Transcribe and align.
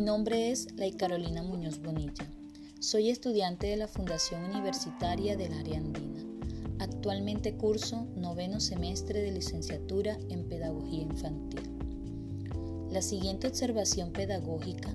nombre 0.00 0.50
es 0.50 0.72
Lay 0.76 0.92
Carolina 0.92 1.42
Muñoz 1.42 1.82
Bonilla. 1.82 2.26
Soy 2.80 3.10
estudiante 3.10 3.66
de 3.66 3.76
la 3.76 3.86
Fundación 3.86 4.42
Universitaria 4.44 5.36
del 5.36 5.52
Área 5.52 5.76
Andina. 5.76 6.24
Actualmente 6.78 7.54
curso 7.54 8.06
noveno 8.16 8.60
semestre 8.60 9.20
de 9.20 9.30
licenciatura 9.30 10.16
en 10.30 10.48
Pedagogía 10.48 11.02
Infantil. 11.02 11.60
La 12.90 13.02
siguiente 13.02 13.46
observación 13.46 14.10
pedagógica 14.10 14.88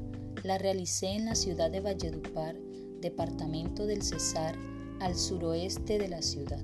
la 0.43 0.57
realicé 0.57 1.09
en 1.09 1.25
la 1.25 1.35
ciudad 1.35 1.69
de 1.69 1.81
Valledupar, 1.81 2.55
departamento 2.99 3.85
del 3.85 4.01
Cesar, 4.01 4.55
al 4.99 5.15
suroeste 5.15 5.99
de 5.99 6.07
la 6.07 6.23
ciudad, 6.23 6.63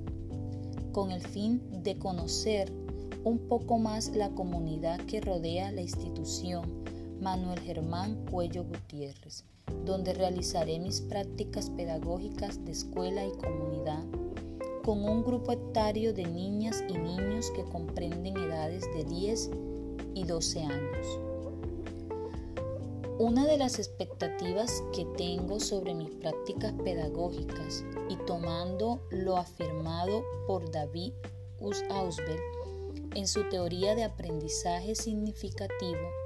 con 0.90 1.12
el 1.12 1.20
fin 1.20 1.62
de 1.84 1.96
conocer 1.96 2.72
un 3.22 3.38
poco 3.38 3.78
más 3.78 4.08
la 4.16 4.30
comunidad 4.30 4.98
que 5.06 5.20
rodea 5.20 5.70
la 5.70 5.80
institución 5.80 6.82
Manuel 7.24 7.58
Germán 7.60 8.26
Cuello 8.26 8.64
Gutiérrez, 8.64 9.44
donde 9.86 10.12
realizaré 10.12 10.78
mis 10.78 11.00
prácticas 11.00 11.70
pedagógicas 11.70 12.62
de 12.66 12.72
escuela 12.72 13.24
y 13.24 13.32
comunidad 13.32 14.04
con 14.84 15.02
un 15.02 15.24
grupo 15.24 15.52
etario 15.52 16.12
de 16.12 16.26
niñas 16.26 16.84
y 16.86 16.92
niños 16.92 17.50
que 17.52 17.64
comprenden 17.64 18.36
edades 18.36 18.84
de 18.94 19.04
10 19.04 19.50
y 20.12 20.24
12 20.24 20.64
años. 20.64 21.18
Una 23.18 23.46
de 23.46 23.56
las 23.56 23.78
expectativas 23.78 24.82
que 24.94 25.06
tengo 25.16 25.60
sobre 25.60 25.94
mis 25.94 26.10
prácticas 26.10 26.74
pedagógicas 26.84 27.86
y 28.10 28.16
tomando 28.26 29.00
lo 29.10 29.38
afirmado 29.38 30.24
por 30.46 30.70
David 30.70 31.14
Ausbel 31.88 32.40
en 33.14 33.26
su 33.26 33.48
teoría 33.48 33.94
de 33.94 34.04
aprendizaje 34.04 34.94
significativo, 34.94 36.23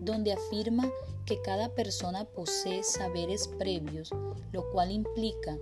donde 0.00 0.32
afirma 0.32 0.90
que 1.26 1.40
cada 1.42 1.74
persona 1.74 2.24
posee 2.24 2.82
saberes 2.82 3.48
previos, 3.58 4.10
lo 4.52 4.70
cual 4.70 4.90
implica 4.90 5.56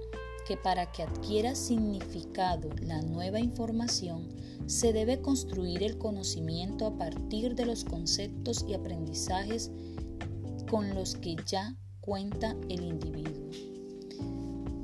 que 0.47 0.56
para 0.56 0.91
que 0.92 1.03
adquiera 1.03 1.55
significado 1.55 2.70
la 2.80 3.03
nueva 3.03 3.39
información, 3.39 4.28
se 4.67 4.92
debe 4.92 5.20
construir 5.20 5.83
el 5.83 5.98
conocimiento 5.98 6.86
a 6.86 6.97
partir 6.97 7.55
de 7.55 7.67
los 7.67 7.84
conceptos 7.84 8.64
y 8.67 8.75
aprendizajes 8.75 9.70
con 10.70 10.95
los 10.95 11.14
que 11.17 11.36
ya 11.47 11.77
cuenta 12.00 12.56
el 12.69 12.83
individuo. 12.83 13.50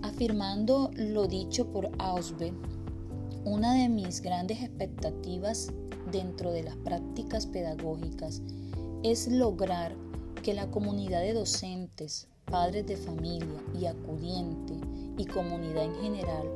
Afirmando 0.03 0.91
lo 0.95 1.27
dicho 1.27 1.73
por 1.73 1.91
Ausbe, 1.99 2.53
una 3.45 3.75
de 3.75 3.91
mis 3.91 4.23
grandes 4.23 4.63
expectativas 4.63 5.71
dentro 6.11 6.51
de 6.51 6.63
las 6.63 6.77
prácticas 6.77 7.47
pedagógicas 7.47 8.41
es 9.03 9.29
lograr 9.29 9.95
que 10.43 10.55
la 10.55 10.71
comunidad 10.71 11.21
de 11.21 11.35
docentes, 11.35 12.27
padres 12.47 12.87
de 12.87 12.97
familia 12.97 13.63
y 13.79 13.85
acudiente 13.87 14.75
y 15.19 15.27
comunidad 15.27 15.85
en 15.85 15.95
general 15.97 16.49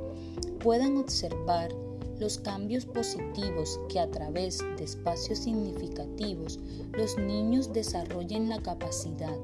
puedan 0.60 0.96
observar 0.96 1.70
los 2.18 2.38
cambios 2.38 2.86
positivos 2.86 3.78
que 3.90 4.00
a 4.00 4.10
través 4.10 4.58
de 4.78 4.84
espacios 4.84 5.40
significativos 5.40 6.58
los 6.92 7.18
niños 7.18 7.72
desarrollen 7.72 8.48
la 8.48 8.60
capacidad 8.60 9.36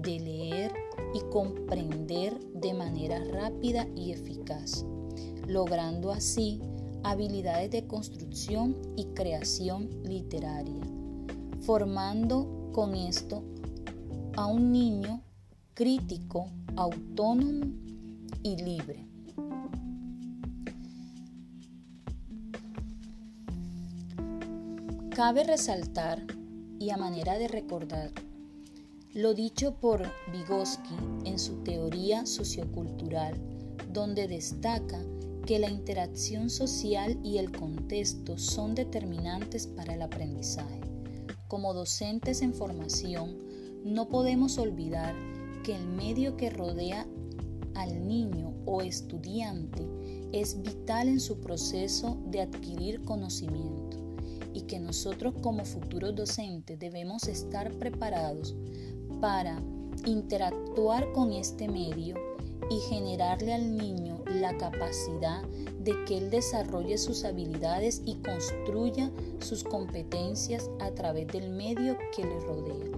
de 0.00 0.20
leer 0.20 0.72
y 1.12 1.20
comprender 1.30 2.38
de 2.54 2.72
manera 2.72 3.22
rápida 3.24 3.88
y 3.96 4.12
eficaz, 4.12 4.84
logrando 5.46 6.12
así 6.12 6.60
habilidades 7.04 7.70
de 7.70 7.86
construcción 7.86 8.76
y 8.96 9.04
creación 9.14 9.90
literaria, 10.04 10.82
formando 11.60 12.70
con 12.72 12.94
esto 12.94 13.44
a 14.36 14.46
un 14.46 14.72
niño 14.72 15.22
crítico, 15.74 16.48
autónomo 16.76 17.66
y 18.42 18.56
libre. 18.56 19.06
Cabe 25.10 25.44
resaltar, 25.44 26.26
y 26.80 26.90
a 26.90 26.96
manera 26.96 27.38
de 27.38 27.46
recordar, 27.46 28.10
lo 29.12 29.32
dicho 29.32 29.76
por 29.76 30.02
Vygotsky 30.32 30.96
en 31.24 31.38
su 31.38 31.62
teoría 31.62 32.26
sociocultural, 32.26 33.40
donde 33.92 34.26
destaca 34.26 35.00
que 35.46 35.58
la 35.58 35.68
interacción 35.68 36.48
social 36.48 37.18
y 37.22 37.36
el 37.38 37.52
contexto 37.52 38.38
son 38.38 38.74
determinantes 38.74 39.66
para 39.66 39.94
el 39.94 40.02
aprendizaje. 40.02 40.80
Como 41.48 41.74
docentes 41.74 42.40
en 42.40 42.54
formación, 42.54 43.36
no 43.84 44.08
podemos 44.08 44.56
olvidar 44.56 45.14
que 45.62 45.76
el 45.76 45.86
medio 45.86 46.36
que 46.36 46.48
rodea 46.48 47.06
al 47.74 48.08
niño 48.08 48.54
o 48.64 48.80
estudiante 48.80 49.86
es 50.32 50.62
vital 50.62 51.08
en 51.08 51.20
su 51.20 51.40
proceso 51.40 52.18
de 52.26 52.40
adquirir 52.40 53.02
conocimiento 53.04 53.98
y 54.54 54.62
que 54.62 54.80
nosotros 54.80 55.34
como 55.42 55.64
futuros 55.64 56.14
docentes 56.14 56.78
debemos 56.78 57.28
estar 57.28 57.70
preparados 57.72 58.56
para 59.20 59.60
interactuar 60.06 61.12
con 61.12 61.32
este 61.32 61.68
medio 61.68 62.33
y 62.70 62.80
generarle 62.80 63.54
al 63.54 63.76
niño 63.76 64.22
la 64.26 64.56
capacidad 64.56 65.42
de 65.80 66.04
que 66.04 66.16
él 66.18 66.30
desarrolle 66.30 66.96
sus 66.96 67.24
habilidades 67.24 68.00
y 68.04 68.16
construya 68.16 69.10
sus 69.40 69.62
competencias 69.62 70.70
a 70.80 70.90
través 70.90 71.26
del 71.28 71.50
medio 71.50 71.96
que 72.16 72.24
le 72.24 72.40
rodea, 72.40 72.90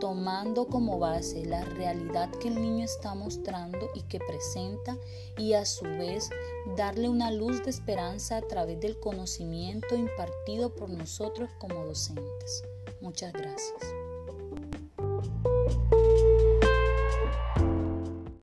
tomando 0.00 0.66
como 0.66 0.98
base 0.98 1.46
la 1.46 1.64
realidad 1.64 2.30
que 2.40 2.48
el 2.48 2.60
niño 2.60 2.84
está 2.84 3.14
mostrando 3.14 3.90
y 3.94 4.02
que 4.02 4.18
presenta 4.18 4.98
y 5.38 5.52
a 5.52 5.64
su 5.64 5.84
vez 5.84 6.30
darle 6.76 7.08
una 7.08 7.30
luz 7.30 7.62
de 7.62 7.70
esperanza 7.70 8.38
a 8.38 8.42
través 8.42 8.80
del 8.80 8.98
conocimiento 8.98 9.94
impartido 9.94 10.74
por 10.74 10.90
nosotros 10.90 11.48
como 11.58 11.84
docentes. 11.84 12.64
Muchas 13.00 13.32
gracias. 13.32 14.01